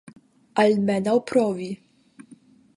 Almenaŭ 0.63 1.15
provi. 1.33 1.71